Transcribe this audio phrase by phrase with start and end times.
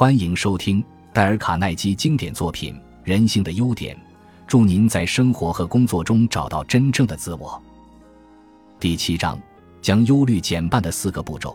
[0.00, 2.72] 欢迎收听戴尔·卡耐基经典作品
[3.04, 3.94] 《人性的优点》，
[4.46, 7.62] 祝您在生活和工作中找到真正的自我。
[8.78, 9.38] 第七章：
[9.82, 11.54] 将忧虑减半的四个步骤。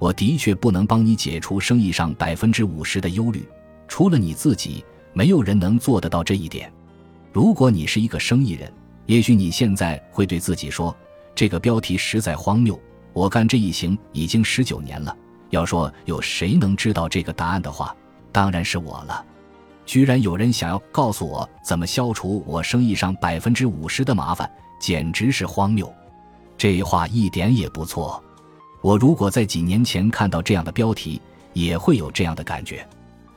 [0.00, 3.46] 我的确不能帮你解除生意上百分之五十的忧虑，
[3.86, 6.68] 除了你自己，没有人能做得到这一点。
[7.32, 8.68] 如果你是一个生意人，
[9.06, 10.92] 也许你现在会对自己说
[11.32, 12.76] ：“这个标题实在荒谬。
[13.12, 15.16] 我干这一行已经十九年了。”
[15.50, 17.94] 要说有谁能知道这个答案的话，
[18.32, 19.24] 当然是我了。
[19.86, 25.92] 居然有人想要告诉我怎么消除我生意上百分之五十的麻烦，简直是荒谬。
[26.56, 28.22] 这话一点也不错。
[28.80, 31.20] 我如果在几年前看到这样的标题，
[31.52, 32.86] 也会有这样的感觉。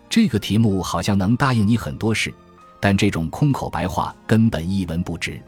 [0.09, 2.33] 这个题目好像能答应你很多事，
[2.79, 5.41] 但这种空口白话根本一文不值。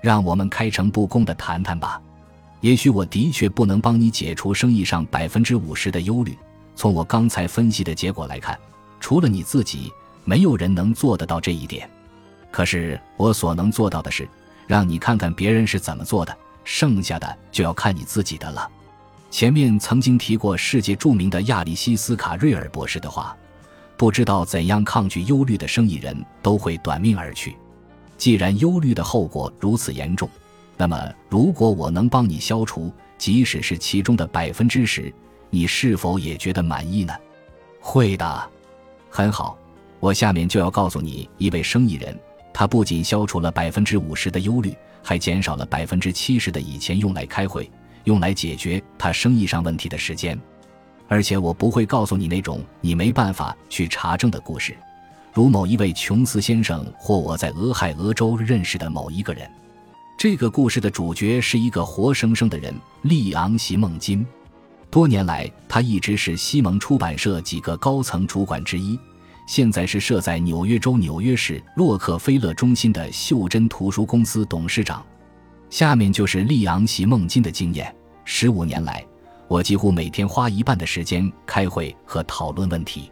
[0.00, 2.02] 让我们开诚布公地谈谈吧。
[2.62, 6.36] 也许我的确不能帮你解除生意上百分之五十的忧虑。
[6.76, 8.58] 从我刚才分析的结果来看，
[9.00, 9.92] 除了你自己，
[10.24, 11.90] 没有人能做得到这一点。
[12.52, 14.28] 可是我所能做到的是，
[14.68, 18.70] 让你看看别人是怎么做的，剩下的就要看你自己的了。
[19.28, 23.36] 前面曾经提过世界著名的亚历西斯卡瑞尔博士的话：
[23.96, 27.56] 不知道怎样抗拒忧虑的生意人都会短命而去。
[28.16, 30.30] 既然忧虑的后果如此严重。
[30.82, 35.14] 那么，如果我能帮你消除，即使是其中的百分之十，
[35.48, 37.14] 你是否也觉得满意呢？
[37.78, 38.50] 会的，
[39.08, 39.56] 很好。
[40.00, 42.18] 我下面就要告诉你一位生意人，
[42.52, 47.70] 他不仅消除了百分之五十的忧虑，还减少了百分之七十的以前用来开会、
[48.02, 50.36] 用来解决他生意上问题的时间。
[51.06, 54.76] 而且，我不会告诉你那种你没办法去查证的故事，
[55.32, 59.48] 如某一位琼斯先生或我在俄亥俄州认识的某一个人。
[60.16, 64.24] 这个故事的主角是一个活生生的人——利昂·席梦金。
[64.88, 68.98] 多年来，他一直是西蒙出版社几个高层主管之一，
[69.48, 75.04] 现在是设在纽约州纽约市洛克菲勒中心的袖珍图书公司董事长。
[75.70, 77.92] 下面就是利昂·席梦金的经验：
[78.24, 79.04] 十五年来，
[79.48, 83.10] 我几乎每天花一半的时间开会和讨论问题，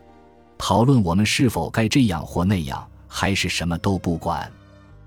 [0.58, 4.48] 讨论我们是否该这样或那样，还是什么都不管。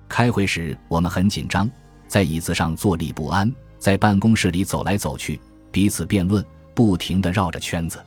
[0.09, 1.69] 开会时，我们很紧张。
[2.13, 5.39] 在椅子上坐立不安，在办公室里走来走去，
[5.71, 7.99] 彼此辩论，不停地绕着圈子。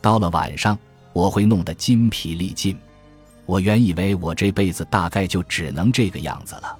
[0.00, 0.78] 到了晚上，
[1.12, 2.78] 我会弄得筋疲力尽。
[3.46, 6.78] 我原以为我这辈子大概就只能这个样子了，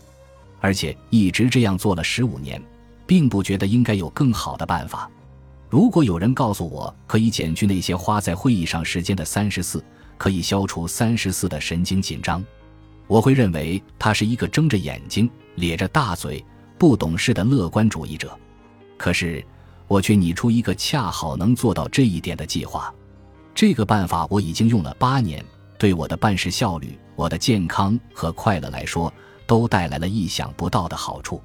[0.61, 2.63] 而且一直这样做了十五年，
[3.05, 5.11] 并不觉得应该有更好的办法。
[5.69, 9.85] 如果有人告诉我可以减去那些花在会议上时间的三十四，
[10.17, 12.45] 可以消除三十四的神经紧张，
[13.09, 16.45] 我会认为他是一个睁着眼睛、咧着大嘴。
[16.81, 18.35] 不懂事的乐观主义者，
[18.97, 19.45] 可是
[19.87, 22.91] 我却拟出一个恰好能做到这一点的计划。
[23.55, 25.45] 这个办法我已经用了八年，
[25.79, 29.13] 对我的办事效率、我的健康和快乐来说，
[29.47, 31.43] 都带来了意想不到的好处。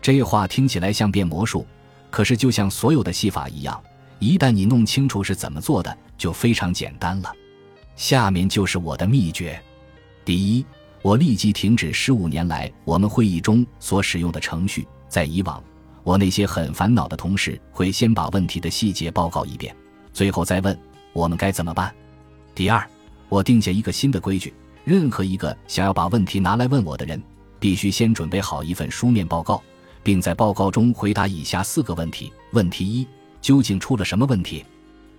[0.00, 1.66] 这话听起来像变魔术，
[2.08, 3.82] 可是就像所有的戏法一样，
[4.20, 7.32] 一旦你弄清楚是怎么做的，就非常简单了。
[7.96, 9.60] 下面就是我的秘诀：
[10.24, 10.64] 第一。
[11.02, 14.86] 我立即停止十五年来我们会议中所使用的程序。
[15.08, 15.62] 在以往，
[16.02, 19.74] 我那些很烦恼的同事会先把问题的细节报告一遍，
[20.12, 20.78] 最后再问
[21.12, 21.94] 我们该怎么办。
[22.54, 22.84] 第二，
[23.28, 24.52] 我定下一个新的规矩：
[24.84, 27.22] 任何一个想要把问题拿来问我的人，
[27.58, 29.62] 必须先准备好一份书面报告，
[30.02, 32.32] 并在报告中回答以下四个问题。
[32.52, 33.06] 问题一：
[33.40, 34.64] 究竟出了什么问题？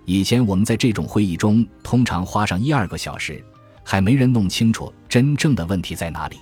[0.06, 3.44] 以前我们在这种会议中通常花上一二个小时。
[3.92, 6.38] 还没人弄清楚真正的问题在哪里，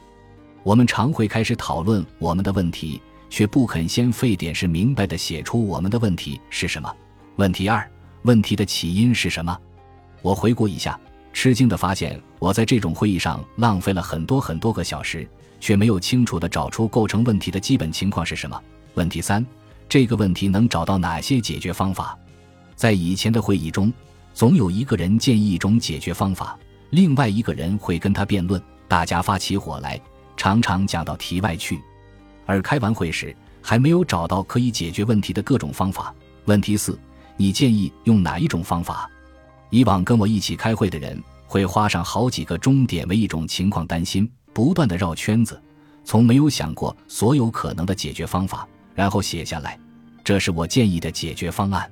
[0.64, 6.94] 我们常会开始讨论我们的问题，却不肯先费点事明白的写出我们的问题是什么。
[7.38, 7.90] 问题二：
[8.24, 9.58] 问题的起因是什么？
[10.22, 11.00] 我回顾一下，
[11.32, 15.26] 吃惊地发现我在这种会议上浪费了很多很多个小时，
[15.62, 18.62] 却没有清楚地找出构成问题的基本情况是什么。
[18.96, 19.46] 问题三：
[19.88, 22.20] 这个问题能找到哪些解决方法？
[22.76, 23.90] 在以前的会议中，
[24.34, 26.60] 总有一个人建议一种解决方法。
[26.90, 30.00] 另外一个人会跟他辩论，大家发起火来，
[30.36, 31.80] 常常讲到题外去。
[32.46, 36.14] 而开完会时，还没有找到可以解决问题的各种方法。
[36.46, 36.98] 问题四：
[37.36, 39.10] 你建议用哪一种方法？
[39.70, 45.62] 以往跟我一起开会的人会花上好几个钟点为一种情况担心，不断的绕圈子，
[46.06, 49.78] 从没有想过所有可能的解决方法，然后写下来。
[50.24, 51.90] 这是我建议的解决方案。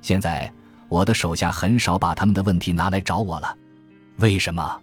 [0.00, 0.50] 现在
[0.88, 3.54] 我的手下很少把他们的问题拿来找我了。
[4.18, 4.80] 为什么？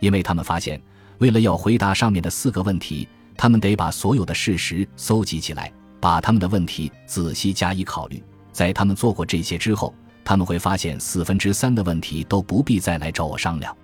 [0.00, 0.80] 因为他们发现，
[1.18, 3.06] 为了要回答上面的四个问题，
[3.36, 8.22] 他们得把所有的事实搜集起来，把他们的问题仔细加以考虑。
[8.52, 9.94] 在他们做过这些之后，
[10.24, 13.76] 他们会发现四分之三的问题都不必再来找我商量，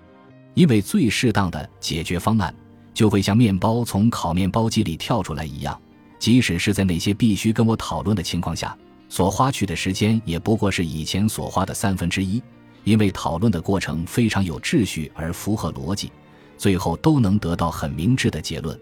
[0.53, 2.53] 因为最适当的解决方案
[2.93, 5.79] 就会像面包从烤面包机里跳出来一样，
[6.17, 8.75] 即使是在那些必须跟我讨论的情况下，
[9.07, 12.41] 所花去的时间也不过是以前所花的三分之一，
[12.87, 16.09] 因为讨论的过程非常有秩序而符合逻辑，
[16.57, 18.79] 最后都能得到很明智的结论。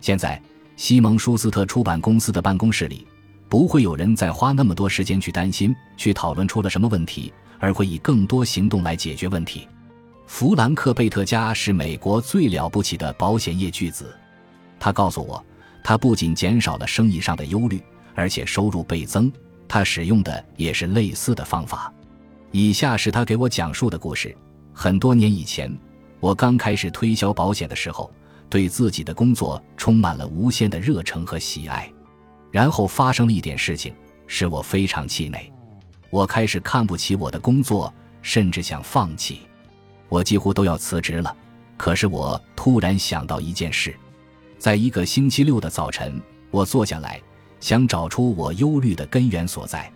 [0.00, 0.42] 现在，
[0.74, 3.06] 西蒙舒斯特出版公司的办公室里。
[3.48, 9.68] 不会有人再花那么多时间去担心、去讨论出了什么问题，而会以更多行动来解决问题。
[10.26, 14.12] 弗兰克·贝特加是美国最了不起的保险业巨子。
[14.80, 15.40] 他告诉我，
[15.84, 17.80] 他不仅减少了生意上的忧虑，
[18.16, 19.32] 而且收入倍增。
[19.68, 21.92] 他使用的也是类似的方法。
[22.58, 24.34] 以下是他给我讲述的故事：
[24.72, 25.70] 很多年以前，
[26.20, 28.10] 我刚开始推销保险的时候，
[28.48, 31.92] 对自己的工作充满了无限的热诚和喜爱。
[32.50, 33.94] 然后发生了一点事情，
[34.26, 35.52] 使我非常气馁。
[36.08, 37.92] 我开始看不起我的工作，
[38.22, 39.40] 甚至想放弃。
[40.08, 41.36] 我几乎都要辞职了。
[41.76, 43.94] 可是我突然想到一件事：
[44.56, 46.18] 在一个星期六的早晨，
[46.50, 47.20] 我坐下来，
[47.60, 49.92] 想找出我忧虑的根源所在。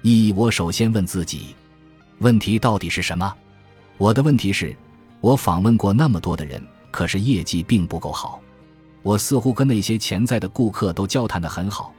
[0.00, 1.54] 一，我首先问自己，
[2.18, 3.32] 问题到底是什么？
[3.96, 4.74] 我的问题是，
[5.20, 8.40] 我访问过那么多的人，可是业绩并不够好。
[9.02, 11.92] 我似乎跟那些潜在的顾客都交谈得很好。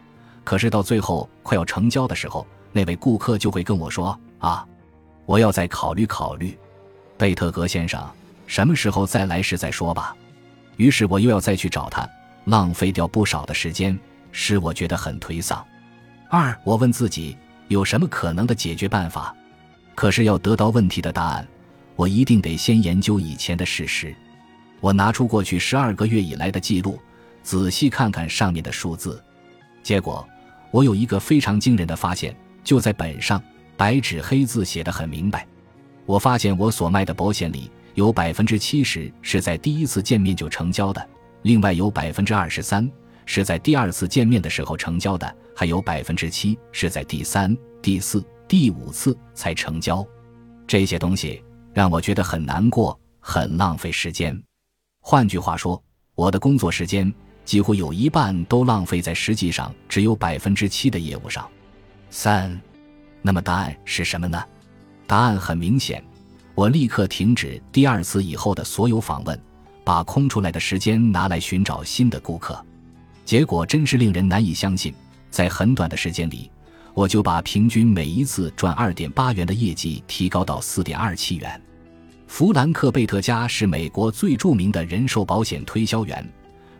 [0.43, 4.65] 可是到最后快要成交的时候，那位顾客就会跟我说：“啊，
[5.25, 6.57] 我要再考虑考虑，
[7.17, 8.05] 贝特格先生，
[8.45, 10.15] 什么时候再来时再说吧。”
[10.75, 12.07] 于是我又要再去找他，
[12.45, 13.97] 浪费掉不少的时间，
[14.31, 15.65] 使我觉得很颓丧。
[16.29, 17.37] 二，我问自己
[17.69, 19.35] 有什么可能的解决办法，
[19.99, 21.45] 可是要得到问题的答案，
[21.97, 24.15] 我一定得先研究以前的事实。
[24.79, 26.97] 我拿出过去十二个月以来的记录，
[27.43, 29.21] 仔细看看上面的数字，
[29.83, 30.25] 结果。
[30.71, 33.43] 我有一个非常惊人的发现，就在本上，
[33.75, 35.45] 白纸黑字写得很明白。
[36.05, 41.05] 我发现我所卖的保险里有百分之七十是在第一次见面就成交的，
[41.41, 42.89] 另外有百分之二十三
[43.25, 50.05] 是在第二次见面的时候成交的，还有百分之七是在第三、第四、第五次才成交。
[50.67, 51.41] 这些东西
[51.71, 54.37] 让我觉得很难过，很浪费时间。
[54.99, 55.81] 换句话说，
[56.15, 57.13] 我的工作时间。
[57.45, 61.49] 几乎有一半都浪费在实际上只有百分之七的业务上。
[62.11, 62.61] 三，
[63.23, 64.39] 那么答案是什么呢？
[65.07, 66.03] 答案很明显，
[66.53, 69.41] 我立刻停止第二次以后的所有访问，
[69.83, 72.63] 把空出来的时间拿来寻找新的顾客。
[73.25, 74.93] 结果真是令人难以相信，
[75.31, 76.51] 在很短的时间里，
[76.99, 81.61] 我就把平均每一次赚二点八元的业绩提高到四点二七元。
[82.27, 86.29] 弗兰克·贝特加是美国最著名的人寿保险推销员。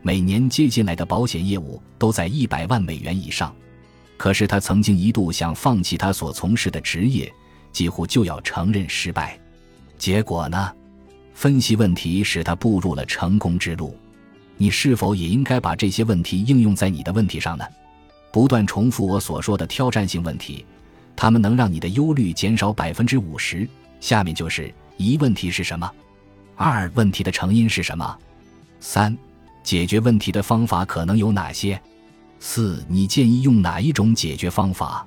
[0.01, 3.55] 每年接进来的保险业务都在一百万美元以上，
[4.17, 7.31] 可是他曾经一度想放弃他所从事的职业，
[7.71, 9.39] 几乎就要承认失败。
[9.97, 10.69] 结果呢？
[11.33, 13.97] 分析问题使他步入了成功之路。
[14.57, 17.63] 你是否也应该把这些问题应用在你的问题上呢？
[18.31, 20.65] 不断重复我所说的挑战性问题，
[21.15, 23.67] 它们能让你的忧虑减少百分之五十。
[23.99, 25.91] 下面就是一问题是什么？
[26.55, 28.17] 二问题的成因是什么？
[28.79, 29.17] 三。
[29.61, 31.79] 解决问题的方法可能有哪些？
[32.39, 35.05] 四，你建议用哪一种解决方法？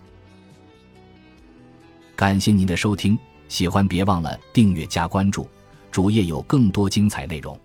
[2.15, 5.49] 感谢您的收听，喜欢别忘了订阅加关注，
[5.91, 7.59] 主页有更多精彩内容。